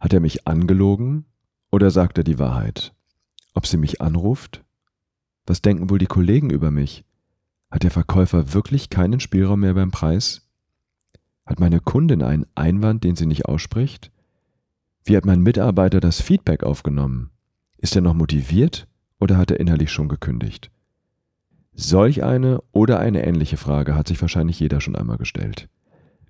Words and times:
Hat 0.00 0.14
er 0.14 0.20
mich 0.20 0.48
angelogen 0.48 1.26
oder 1.70 1.90
sagt 1.90 2.18
er 2.18 2.24
die 2.24 2.38
Wahrheit? 2.38 2.94
Ob 3.54 3.66
sie 3.66 3.76
mich 3.76 4.00
anruft? 4.00 4.64
Was 5.46 5.62
denken 5.62 5.90
wohl 5.90 5.98
die 5.98 6.06
Kollegen 6.06 6.50
über 6.50 6.70
mich? 6.70 7.04
Hat 7.70 7.82
der 7.82 7.90
Verkäufer 7.90 8.54
wirklich 8.54 8.90
keinen 8.90 9.20
Spielraum 9.20 9.60
mehr 9.60 9.74
beim 9.74 9.90
Preis? 9.90 10.48
Hat 11.44 11.60
meine 11.60 11.80
Kundin 11.80 12.22
einen 12.22 12.46
Einwand, 12.54 13.04
den 13.04 13.14
sie 13.14 13.26
nicht 13.26 13.44
ausspricht? 13.44 14.10
Wie 15.04 15.16
hat 15.16 15.24
mein 15.24 15.40
Mitarbeiter 15.40 16.00
das 16.00 16.20
Feedback 16.20 16.62
aufgenommen? 16.62 17.30
Ist 17.76 17.94
er 17.94 18.02
noch 18.02 18.14
motiviert 18.14 18.86
oder 19.18 19.36
hat 19.36 19.50
er 19.50 19.60
innerlich 19.60 19.90
schon 19.90 20.08
gekündigt? 20.08 20.70
Solch 21.72 22.22
eine 22.22 22.62
oder 22.72 23.00
eine 23.00 23.24
ähnliche 23.24 23.56
Frage 23.56 23.94
hat 23.94 24.08
sich 24.08 24.20
wahrscheinlich 24.20 24.60
jeder 24.60 24.80
schon 24.80 24.96
einmal 24.96 25.18
gestellt. 25.18 25.68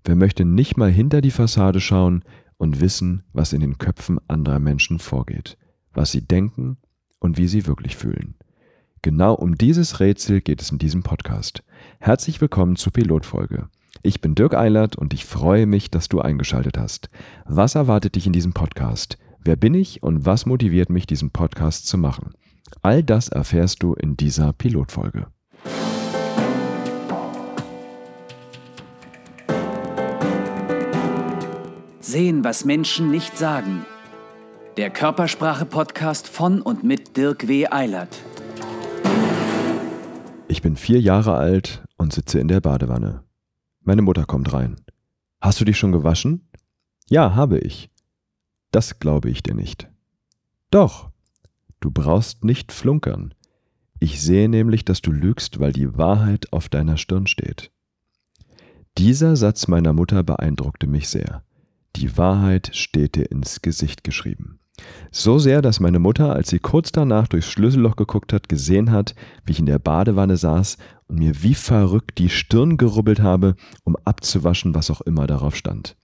Wer 0.05 0.16
möchte 0.16 0.45
nicht 0.45 0.77
mal 0.77 0.91
hinter 0.91 1.21
die 1.21 1.30
Fassade 1.30 1.80
schauen 1.80 2.25
und 2.61 2.81
wissen, 2.81 3.23
was 3.33 3.55
in 3.55 3.63
den 3.63 3.79
Köpfen 3.79 4.21
anderer 4.29 4.59
Menschen 4.59 4.99
vorgeht, 4.99 5.57
was 5.95 6.13
sie 6.13 6.21
denken 6.21 6.77
und 7.18 7.39
wie 7.39 7.49
sie 7.49 7.67
wirklich 7.67 7.96
fühlen? 7.96 8.35
Genau 9.01 9.32
um 9.35 9.57
dieses 9.57 9.99
Rätsel 9.99 10.43
geht 10.43 10.61
es 10.61 10.71
in 10.71 10.77
diesem 10.77 11.03
Podcast. 11.03 11.63
Herzlich 12.01 12.39
willkommen 12.43 12.77
zur 12.77 12.93
Pilotfolge. 12.93 13.71
Ich 14.03 14.21
bin 14.21 14.35
Dirk 14.35 14.54
Eilert 14.54 14.95
und 14.95 15.15
ich 15.15 15.25
freue 15.25 15.65
mich, 15.65 15.91
dass 15.91 16.11
du 16.11 16.21
eingeschaltet 16.21 16.77
hast. 16.77 17.09
Was 17.46 17.77
erwartet 17.77 18.15
dich 18.17 18.27
in 18.27 18.35
diesem 18.35 18.53
Podcast? 18.53 19.17
Wer 19.43 19.57
bin 19.57 19.73
ich 19.73 20.03
und 20.03 20.27
was 20.27 20.45
motiviert 20.45 20.90
mich, 20.90 21.07
diesen 21.07 21.31
Podcast 21.31 21.87
zu 21.87 21.96
machen? 21.96 22.35
All 22.82 23.03
das 23.03 23.31
erfährst 23.31 23.82
du 23.82 23.95
in 23.95 24.18
dieser 24.18 24.53
Pilotfolge. 24.53 25.29
Sehen, 32.11 32.42
was 32.42 32.64
Menschen 32.64 33.12
nicht 33.12 33.39
sagen. 33.39 33.87
Der 34.77 34.91
Körpersprache-Podcast 34.91 36.27
von 36.27 36.61
und 36.61 36.83
mit 36.83 37.17
Dirk 37.17 37.47
W. 37.47 37.69
Eilert. 37.71 38.21
Ich 40.49 40.61
bin 40.61 40.75
vier 40.75 41.01
Jahre 41.01 41.34
alt 41.34 41.84
und 41.99 42.12
sitze 42.12 42.41
in 42.41 42.49
der 42.49 42.61
Badewanne. 42.61 43.23
Meine 43.83 44.03
Mutter 44.03 44.25
kommt 44.25 44.53
rein. 44.53 44.75
Hast 45.41 45.61
du 45.61 45.65
dich 45.65 45.79
schon 45.79 45.93
gewaschen? 45.93 46.49
Ja, 47.09 47.37
habe 47.37 47.61
ich. 47.61 47.91
Das 48.73 48.99
glaube 48.99 49.31
ich 49.31 49.45
dir 49.45 49.55
nicht. 49.55 49.89
Doch. 50.73 51.11
Du 51.79 51.93
brauchst 51.93 52.43
nicht 52.43 52.73
flunkern. 52.73 53.34
Ich 54.01 54.21
sehe 54.21 54.49
nämlich, 54.49 54.84
dass 54.84 55.01
du 55.01 55.12
lügst, 55.12 55.61
weil 55.61 55.73
die 55.73 55.97
Wahrheit 55.97 56.53
auf 56.53 56.69
deiner 56.69 56.97
Stirn 56.97 57.29
steht. 57.29 57.71
Dieser 58.99 59.37
Satz 59.37 59.69
meiner 59.69 59.93
Mutter 59.93 60.25
beeindruckte 60.25 60.89
mich 60.89 61.09
sehr. 61.09 61.45
Die 61.97 62.17
Wahrheit 62.17 62.71
steht 62.75 63.17
dir 63.17 63.31
ins 63.31 63.63
Gesicht 63.63 64.05
geschrieben. 64.05 64.61
So 65.11 65.39
sehr, 65.39 65.61
dass 65.61 65.81
meine 65.81 65.99
Mutter, 65.99 66.33
als 66.33 66.51
sie 66.51 66.59
kurz 66.59 66.93
danach 66.93 67.29
durchs 67.29 67.51
Schlüsselloch 67.51 67.97
geguckt 67.97 68.33
hat, 68.33 68.49
gesehen 68.49 68.91
hat, 68.91 69.15
wie 69.45 69.53
ich 69.53 69.59
in 69.59 69.67
der 69.67 69.79
Badewanne 69.79 70.37
saß 70.37 70.79
und 71.09 71.19
mir 71.19 71.43
wie 71.43 71.55
verrückt 71.55 72.19
die 72.19 72.29
Stirn 72.29 72.77
gerubbelt 72.77 73.21
habe, 73.21 73.57
um 73.85 73.97
abzuwaschen, 74.05 74.75
was 74.75 74.91
auch 74.91 75.01
immer 75.01 75.27
darauf 75.27 75.57
stand. 75.57 75.97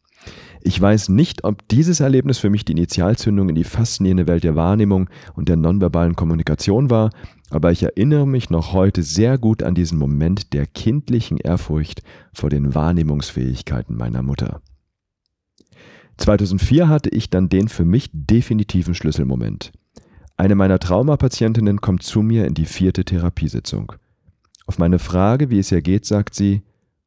Ich 0.60 0.80
weiß 0.80 1.10
nicht, 1.10 1.44
ob 1.44 1.68
dieses 1.68 2.00
Erlebnis 2.00 2.38
für 2.38 2.50
mich 2.50 2.64
die 2.64 2.72
Initialzündung 2.72 3.48
in 3.48 3.54
die 3.54 3.62
faszinierende 3.62 4.26
Welt 4.26 4.42
der 4.42 4.56
Wahrnehmung 4.56 5.08
und 5.34 5.48
der 5.48 5.54
nonverbalen 5.54 6.16
Kommunikation 6.16 6.90
war, 6.90 7.10
aber 7.50 7.70
ich 7.70 7.84
erinnere 7.84 8.26
mich 8.26 8.50
noch 8.50 8.72
heute 8.72 9.04
sehr 9.04 9.38
gut 9.38 9.62
an 9.62 9.76
diesen 9.76 9.98
Moment 9.98 10.52
der 10.52 10.66
kindlichen 10.66 11.38
Ehrfurcht 11.38 12.02
vor 12.32 12.50
den 12.50 12.74
Wahrnehmungsfähigkeiten 12.74 13.96
meiner 13.96 14.22
Mutter. 14.22 14.60
2004 16.18 16.88
hatte 16.88 17.10
ich 17.10 17.30
dann 17.30 17.48
den 17.48 17.68
für 17.68 17.84
mich 17.84 18.10
definitiven 18.12 18.94
Schlüsselmoment. 18.94 19.72
Eine 20.36 20.54
meiner 20.54 20.78
Traumapatientinnen 20.78 21.80
kommt 21.80 22.02
zu 22.02 22.22
mir 22.22 22.46
in 22.46 22.54
die 22.54 22.66
vierte 22.66 23.04
Therapiesitzung. 23.04 23.92
Auf 24.66 24.78
meine 24.78 24.98
Frage, 24.98 25.50
wie 25.50 25.58
es 25.58 25.72
ihr 25.72 25.82
geht, 25.82 26.04
sagt 26.04 26.34
sie, 26.34 26.62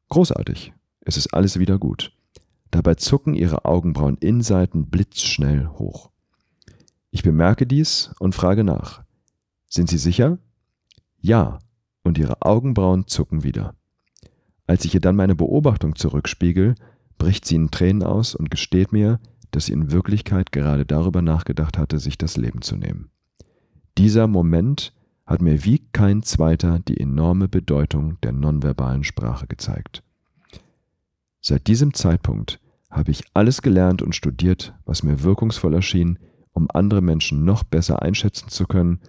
großartig, 0.08 0.72
es 1.02 1.16
ist 1.16 1.34
alles 1.34 1.58
wieder 1.58 1.78
gut. 1.78 2.12
Dabei 2.70 2.94
zucken 2.94 3.34
ihre 3.34 3.64
Augenbrauen 3.64 4.16
Innenseiten 4.18 4.86
blitzschnell 4.86 5.68
hoch. 5.68 6.10
Ich 7.10 7.22
bemerke 7.22 7.66
dies 7.66 8.12
und 8.20 8.34
frage 8.34 8.64
nach. 8.64 9.02
Sind 9.68 9.88
Sie 9.88 9.98
sicher? 9.98 10.38
Ja, 11.20 11.58
und 12.02 12.18
ihre 12.18 12.42
Augenbrauen 12.42 13.06
zucken 13.06 13.42
wieder. 13.42 13.74
Als 14.66 14.84
ich 14.84 14.94
ihr 14.94 15.00
dann 15.00 15.16
meine 15.16 15.34
Beobachtung 15.34 15.96
zurückspiegel, 15.96 16.76
bricht 17.20 17.44
sie 17.44 17.54
in 17.54 17.70
Tränen 17.70 18.02
aus 18.02 18.34
und 18.34 18.50
gesteht 18.50 18.92
mir, 18.92 19.20
dass 19.52 19.66
sie 19.66 19.74
in 19.74 19.92
Wirklichkeit 19.92 20.52
gerade 20.52 20.86
darüber 20.86 21.22
nachgedacht 21.22 21.78
hatte, 21.78 21.98
sich 22.00 22.18
das 22.18 22.36
Leben 22.36 22.62
zu 22.62 22.76
nehmen. 22.76 23.10
Dieser 23.98 24.26
Moment 24.26 24.92
hat 25.26 25.42
mir 25.42 25.64
wie 25.64 25.82
kein 25.92 26.22
zweiter 26.22 26.80
die 26.80 26.98
enorme 26.98 27.46
Bedeutung 27.46 28.18
der 28.22 28.32
nonverbalen 28.32 29.04
Sprache 29.04 29.46
gezeigt. 29.46 30.02
Seit 31.42 31.66
diesem 31.66 31.94
Zeitpunkt 31.94 32.58
habe 32.90 33.10
ich 33.10 33.22
alles 33.34 33.60
gelernt 33.62 34.02
und 34.02 34.16
studiert, 34.16 34.74
was 34.86 35.02
mir 35.02 35.22
wirkungsvoll 35.22 35.74
erschien, 35.74 36.18
um 36.52 36.68
andere 36.72 37.02
Menschen 37.02 37.44
noch 37.44 37.62
besser 37.64 38.02
einschätzen 38.02 38.48
zu 38.48 38.66
können, 38.66 39.00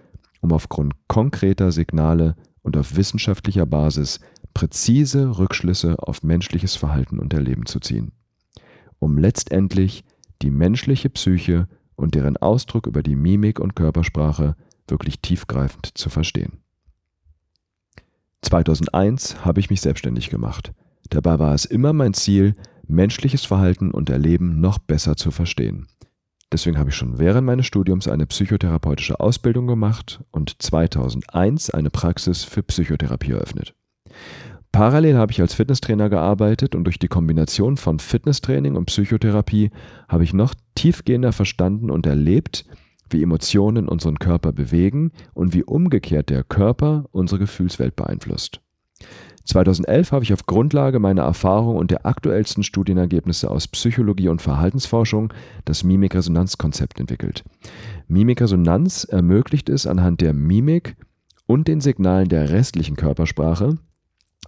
um 0.42 0.52
aufgrund 0.52 0.94
konkreter 1.08 1.72
Signale 1.72 2.36
und 2.60 2.76
auf 2.76 2.94
wissenschaftlicher 2.94 3.66
Basis 3.66 4.20
präzise 4.54 5.38
Rückschlüsse 5.38 5.96
auf 5.98 6.22
menschliches 6.22 6.76
Verhalten 6.76 7.18
und 7.18 7.32
Erleben 7.32 7.66
zu 7.66 7.80
ziehen, 7.80 8.12
um 8.98 9.18
letztendlich 9.18 10.04
die 10.42 10.50
menschliche 10.50 11.10
Psyche 11.10 11.68
und 11.94 12.14
deren 12.14 12.36
Ausdruck 12.36 12.86
über 12.86 13.02
die 13.02 13.16
Mimik 13.16 13.60
und 13.60 13.76
Körpersprache 13.76 14.56
wirklich 14.88 15.20
tiefgreifend 15.20 15.96
zu 15.96 16.10
verstehen. 16.10 16.58
2001 18.42 19.44
habe 19.44 19.60
ich 19.60 19.70
mich 19.70 19.80
selbstständig 19.80 20.28
gemacht. 20.28 20.72
Dabei 21.10 21.38
war 21.38 21.54
es 21.54 21.64
immer 21.64 21.92
mein 21.92 22.14
Ziel, 22.14 22.56
menschliches 22.86 23.44
Verhalten 23.44 23.90
und 23.90 24.10
Erleben 24.10 24.60
noch 24.60 24.78
besser 24.78 25.16
zu 25.16 25.30
verstehen. 25.30 25.86
Deswegen 26.52 26.76
habe 26.78 26.90
ich 26.90 26.96
schon 26.96 27.18
während 27.18 27.46
meines 27.46 27.66
Studiums 27.66 28.08
eine 28.08 28.26
psychotherapeutische 28.26 29.20
Ausbildung 29.20 29.66
gemacht 29.66 30.22
und 30.32 30.60
2001 30.60 31.70
eine 31.70 31.88
Praxis 31.88 32.44
für 32.44 32.62
Psychotherapie 32.62 33.32
eröffnet. 33.32 33.74
Parallel 34.72 35.18
habe 35.18 35.32
ich 35.32 35.40
als 35.40 35.52
Fitnesstrainer 35.52 36.08
gearbeitet 36.08 36.74
und 36.74 36.84
durch 36.84 36.98
die 36.98 37.08
Kombination 37.08 37.76
von 37.76 37.98
Fitnesstraining 37.98 38.74
und 38.74 38.86
Psychotherapie 38.86 39.70
habe 40.08 40.24
ich 40.24 40.32
noch 40.32 40.54
tiefgehender 40.74 41.32
verstanden 41.32 41.90
und 41.90 42.06
erlebt, 42.06 42.64
wie 43.10 43.22
Emotionen 43.22 43.86
unseren 43.86 44.18
Körper 44.18 44.52
bewegen 44.52 45.12
und 45.34 45.52
wie 45.52 45.62
umgekehrt 45.62 46.30
der 46.30 46.42
Körper 46.42 47.04
unsere 47.12 47.38
Gefühlswelt 47.40 47.96
beeinflusst. 47.96 48.60
2011 49.44 50.12
habe 50.12 50.24
ich 50.24 50.32
auf 50.32 50.46
Grundlage 50.46 51.00
meiner 51.00 51.22
Erfahrung 51.22 51.76
und 51.76 51.90
der 51.90 52.06
aktuellsten 52.06 52.62
Studienergebnisse 52.62 53.50
aus 53.50 53.68
Psychologie 53.68 54.28
und 54.28 54.40
Verhaltensforschung 54.40 55.34
das 55.64 55.84
Mimikresonanzkonzept 55.84 57.00
entwickelt. 57.00 57.44
Mimikresonanz 58.06 59.04
ermöglicht 59.04 59.68
es 59.68 59.86
anhand 59.86 60.20
der 60.20 60.32
Mimik 60.32 60.96
und 61.46 61.66
den 61.66 61.80
Signalen 61.80 62.28
der 62.28 62.50
restlichen 62.50 62.96
Körpersprache, 62.96 63.78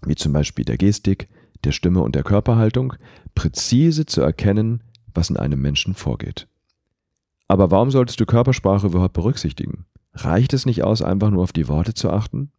wie 0.07 0.15
zum 0.15 0.33
Beispiel 0.33 0.65
der 0.65 0.77
Gestik, 0.77 1.29
der 1.65 1.73
Stimme 1.73 2.03
und 2.03 2.15
der 2.15 2.23
Körperhaltung, 2.23 2.95
präzise 3.35 4.07
zu 4.07 4.21
erkennen, 4.21 4.83
was 5.15 5.31
in 5.31 5.37
einem 5.37 5.61
Menschen 5.61 5.95
vorgeht. 5.95 6.47
Aber 7.49 7.71
warum 7.71 7.91
solltest 7.91 8.21
du 8.21 8.27
Körpersprache 8.27 8.87
überhaupt 8.87 9.15
berücksichtigen? 9.15 9.87
Reicht 10.15 10.53
es 10.53 10.67
nicht 10.67 10.83
aus, 10.83 11.03
einfach 11.03 11.31
nur 11.31 11.43
auf 11.43 11.53
die 11.53 11.69
Worte 11.69 11.95
zu 11.95 12.11
achten? 12.11 12.51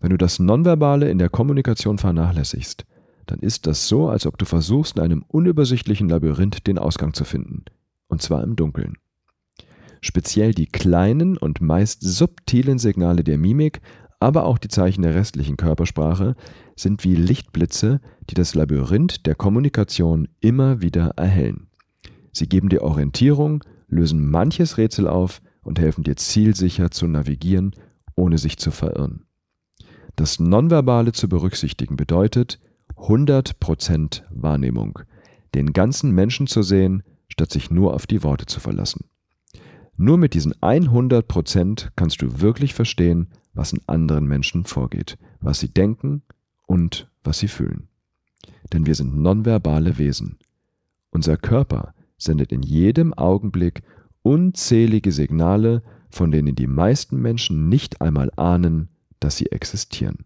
Wenn 0.00 0.10
du 0.10 0.18
das 0.18 0.38
Nonverbale 0.38 1.08
in 1.08 1.18
der 1.18 1.28
Kommunikation 1.28 1.98
vernachlässigst, 1.98 2.84
dann 3.26 3.38
ist 3.38 3.66
das 3.66 3.88
so, 3.88 4.08
als 4.08 4.26
ob 4.26 4.36
du 4.38 4.44
versuchst, 4.44 4.96
in 4.96 5.02
einem 5.02 5.24
unübersichtlichen 5.28 6.08
Labyrinth 6.08 6.66
den 6.66 6.78
Ausgang 6.78 7.14
zu 7.14 7.24
finden, 7.24 7.64
und 8.08 8.20
zwar 8.20 8.42
im 8.42 8.56
Dunkeln. 8.56 8.98
Speziell 10.02 10.52
die 10.52 10.66
kleinen 10.66 11.38
und 11.38 11.62
meist 11.62 12.02
subtilen 12.02 12.78
Signale 12.78 13.24
der 13.24 13.38
Mimik, 13.38 13.80
aber 14.24 14.46
auch 14.46 14.56
die 14.56 14.68
Zeichen 14.68 15.02
der 15.02 15.14
restlichen 15.14 15.58
Körpersprache 15.58 16.34
sind 16.76 17.04
wie 17.04 17.14
Lichtblitze, 17.14 18.00
die 18.30 18.34
das 18.34 18.54
Labyrinth 18.54 19.26
der 19.26 19.34
Kommunikation 19.34 20.28
immer 20.40 20.80
wieder 20.80 21.08
erhellen. 21.16 21.66
Sie 22.32 22.48
geben 22.48 22.70
dir 22.70 22.80
Orientierung, 22.80 23.62
lösen 23.86 24.30
manches 24.30 24.78
Rätsel 24.78 25.08
auf 25.08 25.42
und 25.62 25.78
helfen 25.78 26.04
dir 26.04 26.16
zielsicher 26.16 26.90
zu 26.90 27.06
navigieren, 27.06 27.72
ohne 28.16 28.38
sich 28.38 28.56
zu 28.56 28.70
verirren. 28.70 29.26
Das 30.16 30.40
Nonverbale 30.40 31.12
zu 31.12 31.28
berücksichtigen 31.28 31.96
bedeutet 31.96 32.58
100% 32.96 34.22
Wahrnehmung, 34.30 35.00
den 35.54 35.74
ganzen 35.74 36.12
Menschen 36.12 36.46
zu 36.46 36.62
sehen, 36.62 37.02
statt 37.28 37.52
sich 37.52 37.70
nur 37.70 37.92
auf 37.92 38.06
die 38.06 38.22
Worte 38.22 38.46
zu 38.46 38.58
verlassen. 38.58 39.04
Nur 39.98 40.16
mit 40.16 40.32
diesen 40.32 40.54
100% 40.54 41.88
kannst 41.94 42.22
du 42.22 42.40
wirklich 42.40 42.72
verstehen, 42.72 43.28
was 43.54 43.72
in 43.72 43.80
anderen 43.86 44.26
Menschen 44.26 44.64
vorgeht, 44.64 45.16
was 45.40 45.60
sie 45.60 45.68
denken 45.68 46.22
und 46.66 47.08
was 47.22 47.38
sie 47.38 47.48
fühlen. 47.48 47.88
Denn 48.72 48.86
wir 48.86 48.94
sind 48.94 49.16
nonverbale 49.16 49.98
Wesen. 49.98 50.38
Unser 51.10 51.36
Körper 51.36 51.94
sendet 52.18 52.52
in 52.52 52.62
jedem 52.62 53.14
Augenblick 53.14 53.82
unzählige 54.22 55.12
Signale, 55.12 55.82
von 56.10 56.30
denen 56.30 56.54
die 56.54 56.66
meisten 56.66 57.20
Menschen 57.20 57.68
nicht 57.68 58.00
einmal 58.00 58.30
ahnen, 58.36 58.88
dass 59.20 59.36
sie 59.36 59.46
existieren. 59.52 60.24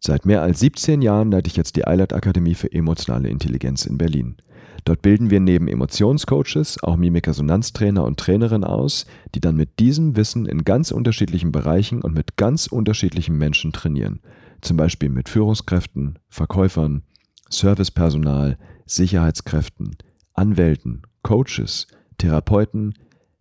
Seit 0.00 0.26
mehr 0.26 0.42
als 0.42 0.60
17 0.60 1.00
Jahren 1.00 1.30
leite 1.30 1.48
ich 1.48 1.56
jetzt 1.56 1.76
die 1.76 1.86
Eilert 1.86 2.12
Akademie 2.12 2.54
für 2.54 2.70
emotionale 2.70 3.28
Intelligenz 3.28 3.86
in 3.86 3.96
Berlin. 3.96 4.36
Dort 4.84 5.00
bilden 5.00 5.30
wir 5.30 5.40
neben 5.40 5.66
Emotionscoaches 5.66 6.82
auch 6.82 6.96
Mimik-Resonanztrainer 6.96 8.04
und 8.04 8.18
Trainerinnen 8.18 8.64
aus, 8.64 9.06
die 9.34 9.40
dann 9.40 9.56
mit 9.56 9.78
diesem 9.78 10.16
Wissen 10.16 10.44
in 10.44 10.64
ganz 10.64 10.90
unterschiedlichen 10.90 11.52
Bereichen 11.52 12.02
und 12.02 12.14
mit 12.14 12.36
ganz 12.36 12.66
unterschiedlichen 12.66 13.38
Menschen 13.38 13.72
trainieren. 13.72 14.20
Zum 14.60 14.76
Beispiel 14.76 15.08
mit 15.08 15.28
Führungskräften, 15.28 16.18
Verkäufern, 16.28 17.02
Servicepersonal, 17.48 18.58
Sicherheitskräften, 18.84 19.96
Anwälten, 20.34 21.02
Coaches, 21.22 21.86
Therapeuten, 22.18 22.94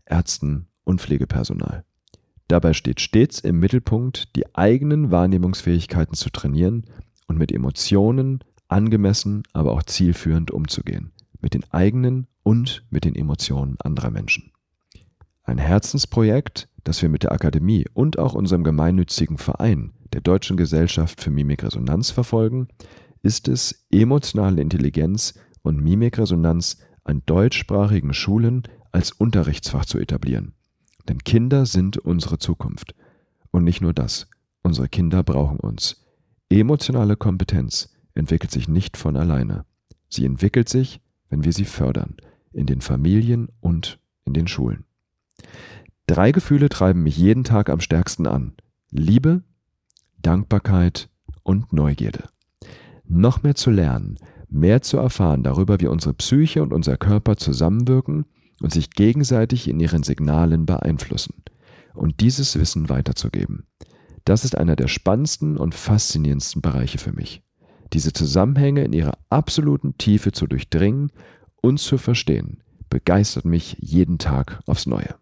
Ärzten 0.05 0.67
und 0.83 1.01
Pflegepersonal. 1.01 1.83
Dabei 2.47 2.73
steht 2.73 3.01
stets 3.01 3.39
im 3.39 3.59
Mittelpunkt, 3.59 4.35
die 4.35 4.55
eigenen 4.55 5.11
Wahrnehmungsfähigkeiten 5.11 6.13
zu 6.13 6.29
trainieren 6.29 6.85
und 7.27 7.37
mit 7.37 7.51
Emotionen 7.51 8.43
angemessen, 8.67 9.43
aber 9.53 9.71
auch 9.71 9.83
zielführend 9.83 10.51
umzugehen, 10.51 11.11
mit 11.43 11.53
den 11.53 11.63
eigenen 11.71 12.25
und 12.41 12.83
mit 12.89 13.05
den 13.05 13.15
Emotionen 13.15 13.75
anderer 13.81 14.09
Menschen. 14.09 14.51
Ein 15.43 15.57
Herzensprojekt, 15.57 16.69
das 16.85 17.01
wir 17.01 17.09
mit 17.09 17.23
der 17.23 17.33
Akademie 17.33 17.85
und 17.93 18.17
auch 18.17 18.33
unserem 18.33 18.63
gemeinnützigen 18.63 19.37
Verein 19.37 19.91
der 20.13 20.21
Deutschen 20.21 20.57
Gesellschaft 20.57 21.21
für 21.21 21.31
Mimikresonanz 21.31 22.11
verfolgen, 22.11 22.69
ist 23.21 23.47
es, 23.47 23.85
emotionale 23.91 24.61
Intelligenz 24.61 25.33
und 25.61 25.83
Mimikresonanz 25.83 26.77
an 27.03 27.23
deutschsprachigen 27.25 28.13
Schulen 28.13 28.63
als 28.91 29.11
Unterrichtsfach 29.11 29.85
zu 29.85 29.99
etablieren. 29.99 30.53
Denn 31.09 31.19
Kinder 31.19 31.65
sind 31.65 31.97
unsere 31.97 32.37
Zukunft. 32.37 32.95
Und 33.51 33.65
nicht 33.65 33.81
nur 33.81 33.93
das, 33.93 34.27
unsere 34.61 34.87
Kinder 34.87 35.23
brauchen 35.23 35.59
uns. 35.59 36.05
Emotionale 36.49 37.17
Kompetenz 37.17 37.93
entwickelt 38.13 38.51
sich 38.51 38.67
nicht 38.67 38.95
von 38.95 39.17
alleine. 39.17 39.65
Sie 40.07 40.25
entwickelt 40.25 40.69
sich, 40.69 41.01
wenn 41.29 41.43
wir 41.43 41.53
sie 41.53 41.65
fördern, 41.65 42.15
in 42.51 42.65
den 42.65 42.81
Familien 42.81 43.49
und 43.59 43.99
in 44.25 44.33
den 44.33 44.47
Schulen. 44.47 44.85
Drei 46.07 46.31
Gefühle 46.31 46.69
treiben 46.69 47.03
mich 47.03 47.17
jeden 47.17 47.43
Tag 47.43 47.69
am 47.69 47.79
stärksten 47.79 48.27
an. 48.27 48.53
Liebe, 48.91 49.43
Dankbarkeit 50.21 51.09
und 51.43 51.73
Neugierde. 51.73 52.25
Noch 53.05 53.43
mehr 53.43 53.55
zu 53.55 53.71
lernen, 53.71 54.17
mehr 54.49 54.81
zu 54.81 54.97
erfahren 54.97 55.43
darüber, 55.43 55.79
wie 55.79 55.87
unsere 55.87 56.13
Psyche 56.13 56.61
und 56.61 56.73
unser 56.73 56.97
Körper 56.97 57.37
zusammenwirken 57.37 58.25
und 58.61 58.71
sich 58.71 58.91
gegenseitig 58.91 59.67
in 59.67 59.79
ihren 59.79 60.03
Signalen 60.03 60.65
beeinflussen 60.65 61.43
und 61.93 62.21
dieses 62.21 62.57
Wissen 62.59 62.89
weiterzugeben. 62.89 63.65
Das 64.25 64.45
ist 64.45 64.57
einer 64.57 64.75
der 64.75 64.87
spannendsten 64.87 65.57
und 65.57 65.75
faszinierendsten 65.75 66.61
Bereiche 66.61 66.97
für 66.97 67.11
mich. 67.11 67.43
Diese 67.93 68.11
Zusammenhänge 68.11 68.83
in 68.83 68.93
ihrer 68.93 69.17
absoluten 69.29 69.97
Tiefe 69.97 70.31
zu 70.31 70.47
durchdringen 70.47 71.11
und 71.61 71.79
zu 71.79 71.99
verstehen, 71.99 72.63
begeistert 72.89 73.45
mich 73.45 73.77
jeden 73.79 74.17
Tag 74.17 74.61
aufs 74.65 74.87
Neue. 74.87 75.15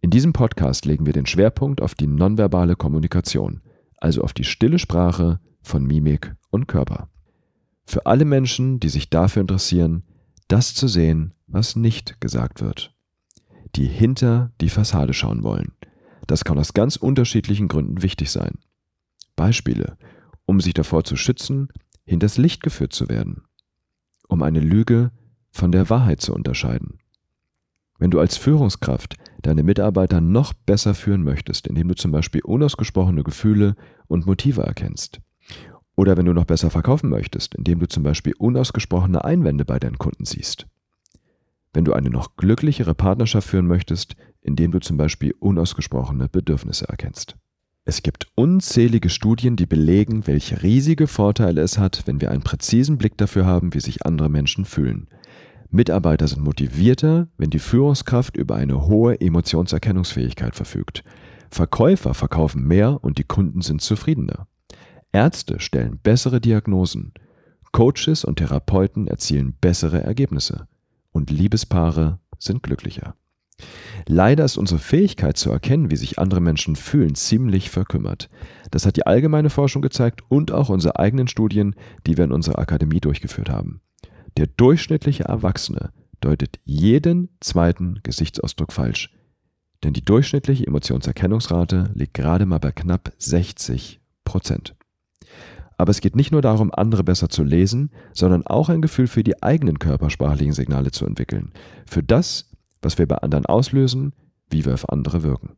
In 0.00 0.10
diesem 0.10 0.32
Podcast 0.32 0.84
legen 0.84 1.06
wir 1.06 1.12
den 1.12 1.26
Schwerpunkt 1.26 1.80
auf 1.80 1.94
die 1.94 2.06
nonverbale 2.06 2.76
Kommunikation, 2.76 3.62
also 3.96 4.22
auf 4.22 4.32
die 4.32 4.44
stille 4.44 4.78
Sprache 4.78 5.40
von 5.62 5.84
Mimik 5.84 6.34
und 6.50 6.68
Körper. 6.68 7.08
Für 7.84 8.06
alle 8.06 8.24
Menschen, 8.24 8.78
die 8.80 8.88
sich 8.88 9.10
dafür 9.10 9.40
interessieren, 9.40 10.04
das 10.46 10.74
zu 10.74 10.88
sehen, 10.88 11.34
was 11.46 11.74
nicht 11.74 12.20
gesagt 12.20 12.60
wird. 12.60 12.94
Die 13.74 13.86
hinter 13.86 14.52
die 14.60 14.68
Fassade 14.68 15.14
schauen 15.14 15.42
wollen. 15.42 15.72
Das 16.26 16.44
kann 16.44 16.58
aus 16.58 16.74
ganz 16.74 16.96
unterschiedlichen 16.96 17.66
Gründen 17.66 18.02
wichtig 18.02 18.30
sein. 18.30 18.58
Beispiele, 19.36 19.98
um 20.46 20.60
sich 20.60 20.74
davor 20.74 21.04
zu 21.04 21.16
schützen, 21.16 21.68
hinters 22.04 22.36
Licht 22.38 22.62
geführt 22.62 22.92
zu 22.92 23.08
werden. 23.08 23.42
Um 24.28 24.42
eine 24.42 24.60
Lüge 24.60 25.10
von 25.50 25.72
der 25.72 25.90
Wahrheit 25.90 26.20
zu 26.20 26.34
unterscheiden. 26.34 26.98
Wenn 27.98 28.10
du 28.10 28.18
als 28.18 28.36
Führungskraft 28.36 29.16
deine 29.42 29.62
Mitarbeiter 29.62 30.20
noch 30.20 30.52
besser 30.52 30.94
führen 30.94 31.22
möchtest, 31.22 31.66
indem 31.66 31.88
du 31.88 31.94
zum 31.94 32.10
Beispiel 32.10 32.42
unausgesprochene 32.42 33.22
Gefühle 33.22 33.76
und 34.08 34.26
Motive 34.26 34.62
erkennst. 34.62 35.20
Oder 35.96 36.16
wenn 36.16 36.26
du 36.26 36.32
noch 36.32 36.44
besser 36.44 36.70
verkaufen 36.70 37.08
möchtest, 37.08 37.54
indem 37.54 37.78
du 37.78 37.86
zum 37.86 38.02
Beispiel 38.02 38.34
unausgesprochene 38.36 39.24
Einwände 39.24 39.64
bei 39.64 39.78
deinen 39.78 39.98
Kunden 39.98 40.24
siehst 40.24 40.66
wenn 41.74 41.84
du 41.84 41.92
eine 41.92 42.08
noch 42.08 42.36
glücklichere 42.36 42.94
Partnerschaft 42.94 43.48
führen 43.48 43.66
möchtest, 43.66 44.14
indem 44.40 44.70
du 44.70 44.78
zum 44.78 44.96
Beispiel 44.96 45.34
unausgesprochene 45.40 46.28
Bedürfnisse 46.28 46.88
erkennst. 46.88 47.36
Es 47.86 48.02
gibt 48.02 48.28
unzählige 48.34 49.10
Studien, 49.10 49.56
die 49.56 49.66
belegen, 49.66 50.26
welche 50.26 50.62
riesige 50.62 51.06
Vorteile 51.06 51.60
es 51.60 51.76
hat, 51.76 52.06
wenn 52.06 52.20
wir 52.20 52.30
einen 52.30 52.42
präzisen 52.42 52.96
Blick 52.96 53.18
dafür 53.18 53.44
haben, 53.44 53.74
wie 53.74 53.80
sich 53.80 54.06
andere 54.06 54.30
Menschen 54.30 54.64
fühlen. 54.64 55.08
Mitarbeiter 55.70 56.26
sind 56.26 56.42
motivierter, 56.42 57.28
wenn 57.36 57.50
die 57.50 57.58
Führungskraft 57.58 58.36
über 58.36 58.54
eine 58.54 58.86
hohe 58.86 59.20
Emotionserkennungsfähigkeit 59.20 60.54
verfügt. 60.54 61.04
Verkäufer 61.50 62.14
verkaufen 62.14 62.66
mehr 62.66 63.04
und 63.04 63.18
die 63.18 63.24
Kunden 63.24 63.60
sind 63.60 63.82
zufriedener. 63.82 64.46
Ärzte 65.12 65.60
stellen 65.60 65.98
bessere 66.02 66.40
Diagnosen. 66.40 67.12
Coaches 67.72 68.24
und 68.24 68.36
Therapeuten 68.36 69.08
erzielen 69.08 69.56
bessere 69.60 70.02
Ergebnisse 70.02 70.68
und 71.12 71.30
Liebespaare 71.30 72.18
sind 72.38 72.62
glücklicher. 72.62 73.14
Leider 74.06 74.44
ist 74.44 74.58
unsere 74.58 74.80
Fähigkeit 74.80 75.36
zu 75.36 75.50
erkennen, 75.50 75.90
wie 75.90 75.96
sich 75.96 76.18
andere 76.18 76.40
Menschen 76.40 76.76
fühlen, 76.76 77.14
ziemlich 77.14 77.70
verkümmert. 77.70 78.28
Das 78.70 78.84
hat 78.84 78.96
die 78.96 79.06
allgemeine 79.06 79.50
Forschung 79.50 79.82
gezeigt 79.82 80.22
und 80.28 80.52
auch 80.52 80.68
unsere 80.68 80.98
eigenen 80.98 81.28
Studien, 81.28 81.74
die 82.06 82.16
wir 82.16 82.24
in 82.24 82.32
unserer 82.32 82.58
Akademie 82.58 83.00
durchgeführt 83.00 83.48
haben. 83.48 83.80
Der 84.36 84.46
durchschnittliche 84.46 85.24
Erwachsene 85.24 85.92
deutet 86.20 86.58
jeden 86.64 87.28
zweiten 87.40 88.00
Gesichtsausdruck 88.02 88.72
falsch. 88.72 89.10
Denn 89.82 89.92
die 89.92 90.04
durchschnittliche 90.04 90.66
Emotionserkennungsrate 90.66 91.90
liegt 91.94 92.14
gerade 92.14 92.46
mal 92.46 92.58
bei 92.58 92.72
knapp 92.72 93.12
60 93.18 94.00
Prozent. 94.24 94.74
Aber 95.76 95.90
es 95.90 96.00
geht 96.00 96.16
nicht 96.16 96.30
nur 96.30 96.40
darum, 96.40 96.72
andere 96.72 97.04
besser 97.04 97.28
zu 97.28 97.42
lesen, 97.42 97.90
sondern 98.12 98.46
auch 98.46 98.68
ein 98.68 98.80
Gefühl 98.80 99.06
für 99.06 99.24
die 99.24 99.42
eigenen 99.42 99.78
körpersprachlichen 99.78 100.52
Signale 100.52 100.90
zu 100.90 101.04
entwickeln. 101.04 101.52
Für 101.86 102.02
das, 102.02 102.50
was 102.84 102.98
wir 102.98 103.06
bei 103.06 103.16
anderen 103.16 103.46
auslösen, 103.46 104.12
wie 104.50 104.64
wir 104.64 104.74
auf 104.74 104.88
andere 104.88 105.22
wirken. 105.22 105.56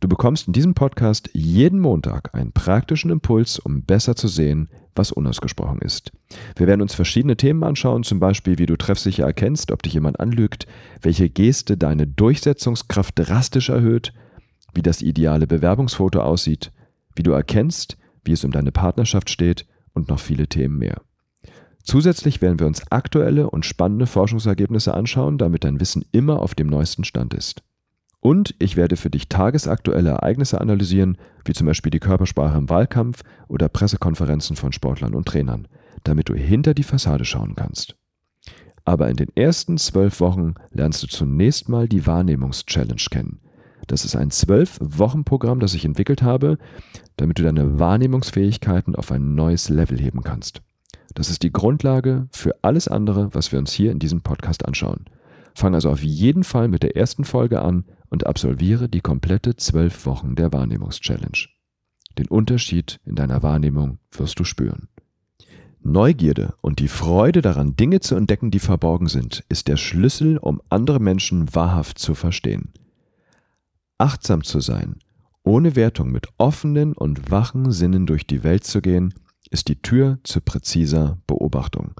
Du 0.00 0.08
bekommst 0.08 0.46
in 0.46 0.52
diesem 0.52 0.74
Podcast 0.74 1.28
jeden 1.32 1.80
Montag 1.80 2.32
einen 2.34 2.52
praktischen 2.52 3.10
Impuls, 3.10 3.58
um 3.58 3.82
besser 3.82 4.14
zu 4.14 4.28
sehen, 4.28 4.68
was 4.94 5.10
unausgesprochen 5.10 5.80
ist. 5.80 6.12
Wir 6.56 6.68
werden 6.68 6.82
uns 6.82 6.94
verschiedene 6.94 7.36
Themen 7.36 7.64
anschauen, 7.64 8.04
zum 8.04 8.20
Beispiel, 8.20 8.58
wie 8.58 8.66
du 8.66 8.76
treffsicher 8.76 9.24
erkennst, 9.24 9.72
ob 9.72 9.82
dich 9.82 9.94
jemand 9.94 10.20
anlügt, 10.20 10.66
welche 11.02 11.28
Geste 11.28 11.76
deine 11.76 12.06
Durchsetzungskraft 12.06 13.18
drastisch 13.18 13.70
erhöht, 13.70 14.12
wie 14.72 14.82
das 14.82 15.02
ideale 15.02 15.48
Bewerbungsfoto 15.48 16.20
aussieht, 16.20 16.70
wie 17.16 17.24
du 17.24 17.32
erkennst, 17.32 17.98
wie 18.24 18.32
es 18.32 18.44
um 18.44 18.52
deine 18.52 18.70
Partnerschaft 18.70 19.30
steht 19.30 19.66
und 19.94 20.08
noch 20.08 20.20
viele 20.20 20.46
Themen 20.46 20.78
mehr. 20.78 21.02
Zusätzlich 21.88 22.42
werden 22.42 22.60
wir 22.60 22.66
uns 22.66 22.92
aktuelle 22.92 23.48
und 23.48 23.64
spannende 23.64 24.06
Forschungsergebnisse 24.06 24.92
anschauen, 24.92 25.38
damit 25.38 25.64
dein 25.64 25.80
Wissen 25.80 26.04
immer 26.12 26.42
auf 26.42 26.54
dem 26.54 26.66
neuesten 26.66 27.02
Stand 27.02 27.32
ist. 27.32 27.62
Und 28.20 28.54
ich 28.58 28.76
werde 28.76 28.98
für 28.98 29.08
dich 29.08 29.30
tagesaktuelle 29.30 30.10
Ereignisse 30.10 30.60
analysieren, 30.60 31.16
wie 31.46 31.54
zum 31.54 31.66
Beispiel 31.66 31.88
die 31.88 31.98
Körpersprache 31.98 32.58
im 32.58 32.68
Wahlkampf 32.68 33.22
oder 33.48 33.70
Pressekonferenzen 33.70 34.54
von 34.54 34.72
Sportlern 34.72 35.14
und 35.14 35.28
Trainern, 35.28 35.66
damit 36.04 36.28
du 36.28 36.34
hinter 36.34 36.74
die 36.74 36.82
Fassade 36.82 37.24
schauen 37.24 37.54
kannst. 37.56 37.96
Aber 38.84 39.08
in 39.08 39.16
den 39.16 39.34
ersten 39.34 39.78
zwölf 39.78 40.20
Wochen 40.20 40.56
lernst 40.70 41.02
du 41.02 41.06
zunächst 41.06 41.70
mal 41.70 41.88
die 41.88 42.06
Wahrnehmungs-Challenge 42.06 43.02
kennen. 43.10 43.40
Das 43.86 44.04
ist 44.04 44.14
ein 44.14 44.30
Zwölf-Wochen-Programm, 44.30 45.58
das 45.58 45.72
ich 45.72 45.86
entwickelt 45.86 46.20
habe, 46.20 46.58
damit 47.16 47.38
du 47.38 47.44
deine 47.44 47.78
Wahrnehmungsfähigkeiten 47.78 48.94
auf 48.94 49.10
ein 49.10 49.34
neues 49.34 49.70
Level 49.70 49.98
heben 49.98 50.22
kannst. 50.22 50.60
Das 51.14 51.30
ist 51.30 51.42
die 51.42 51.52
Grundlage 51.52 52.28
für 52.32 52.56
alles 52.62 52.88
andere, 52.88 53.34
was 53.34 53.52
wir 53.52 53.58
uns 53.58 53.72
hier 53.72 53.90
in 53.90 53.98
diesem 53.98 54.20
Podcast 54.20 54.64
anschauen. 54.64 55.06
Fang 55.54 55.74
also 55.74 55.90
auf 55.90 56.02
jeden 56.02 56.44
Fall 56.44 56.68
mit 56.68 56.82
der 56.82 56.96
ersten 56.96 57.24
Folge 57.24 57.62
an 57.62 57.84
und 58.10 58.26
absolviere 58.26 58.88
die 58.88 59.00
komplette 59.00 59.56
zwölf 59.56 60.06
Wochen 60.06 60.36
der 60.36 60.52
Wahrnehmungs-Challenge. 60.52 61.48
Den 62.16 62.28
Unterschied 62.28 63.00
in 63.04 63.14
deiner 63.14 63.42
Wahrnehmung 63.42 63.98
wirst 64.12 64.38
du 64.38 64.44
spüren. 64.44 64.88
Neugierde 65.82 66.54
und 66.60 66.80
die 66.80 66.88
Freude 66.88 67.42
daran, 67.42 67.76
Dinge 67.76 68.00
zu 68.00 68.14
entdecken, 68.14 68.50
die 68.50 68.58
verborgen 68.58 69.06
sind, 69.06 69.44
ist 69.48 69.68
der 69.68 69.76
Schlüssel, 69.76 70.38
um 70.38 70.60
andere 70.68 71.00
Menschen 71.00 71.54
wahrhaft 71.54 71.98
zu 71.98 72.14
verstehen. 72.14 72.72
Achtsam 73.96 74.44
zu 74.44 74.60
sein, 74.60 74.96
ohne 75.44 75.76
Wertung 75.76 76.10
mit 76.10 76.28
offenen 76.36 76.92
und 76.92 77.30
wachen 77.30 77.72
Sinnen 77.72 78.06
durch 78.06 78.26
die 78.26 78.44
Welt 78.44 78.64
zu 78.64 78.80
gehen, 78.80 79.14
ist 79.50 79.68
die 79.68 79.80
Tür 79.80 80.18
zu 80.24 80.40
präziser 80.40 81.18
Beobachtung. 81.26 81.94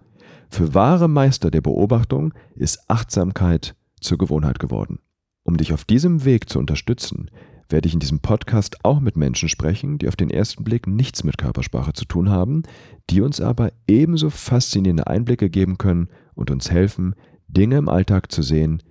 Für 0.50 0.74
wahre 0.74 1.08
Meister 1.08 1.50
der 1.50 1.60
Beobachtung 1.60 2.32
ist 2.54 2.88
Achtsamkeit 2.88 3.74
zur 4.00 4.18
Gewohnheit 4.18 4.58
geworden. 4.58 5.00
Um 5.42 5.56
dich 5.56 5.72
auf 5.72 5.84
diesem 5.84 6.24
Weg 6.24 6.48
zu 6.48 6.58
unterstützen, 6.58 7.30
werde 7.70 7.86
ich 7.86 7.94
in 7.94 8.00
diesem 8.00 8.20
Podcast 8.20 8.84
auch 8.84 9.00
mit 9.00 9.16
Menschen 9.16 9.48
sprechen, 9.48 9.98
die 9.98 10.08
auf 10.08 10.16
den 10.16 10.30
ersten 10.30 10.64
Blick 10.64 10.86
nichts 10.86 11.24
mit 11.24 11.38
Körpersprache 11.38 11.92
zu 11.92 12.04
tun 12.06 12.30
haben, 12.30 12.62
die 13.10 13.20
uns 13.20 13.40
aber 13.40 13.72
ebenso 13.86 14.30
faszinierende 14.30 15.06
Einblicke 15.06 15.50
geben 15.50 15.78
können 15.78 16.08
und 16.34 16.50
uns 16.50 16.70
helfen, 16.70 17.14
Dinge 17.46 17.76
im 17.76 17.88
Alltag 17.88 18.32
zu 18.32 18.42
sehen, 18.42 18.82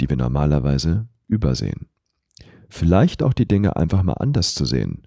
die 0.00 0.08
wir 0.08 0.16
normalerweise 0.16 1.08
übersehen. 1.26 1.88
Vielleicht 2.68 3.22
auch 3.22 3.32
die 3.32 3.48
Dinge 3.48 3.76
einfach 3.76 4.02
mal 4.02 4.14
anders 4.14 4.54
zu 4.54 4.64
sehen, 4.64 5.02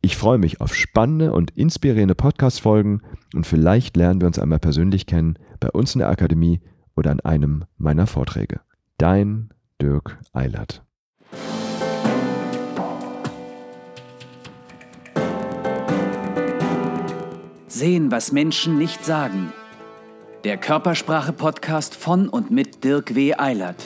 Ich 0.02 0.18
freue 0.18 0.38
mich 0.38 0.62
auf 0.62 0.76
spannende 0.76 1.34
und 1.34 1.52
inspirierende 1.52 2.16
Podcast-Folgen 2.16 3.02
und 3.34 3.46
vielleicht 3.46 3.98
lernen 3.98 4.22
wir 4.22 4.28
uns 4.28 4.40
einmal 4.40 4.60
persönlich 4.60 5.06
kennen 5.06 5.38
bei 5.60 5.70
uns 5.72 5.96
in 5.96 6.00
der 6.00 6.10
Akademie 6.10 6.62
oder 6.96 7.12
an 7.12 7.20
einem 7.20 7.66
meiner 7.78 8.08
Vorträge. 8.08 8.62
Dein 8.98 9.50
Dirk 9.82 10.20
Eilert. 10.34 10.84
Sehen, 17.68 18.12
was 18.12 18.32
Menschen 18.32 18.78
nicht 18.78 19.06
sagen. 19.06 19.54
Der 20.44 20.58
Körpersprache-Podcast 20.58 21.96
von 21.96 22.30
und 22.30 22.50
mit 22.50 22.84
Dirk 22.84 23.14
W. 23.14 23.36
Eilert. 23.36 23.86